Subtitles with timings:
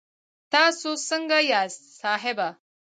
[0.53, 2.47] تاسو سنګه یاست صاحبه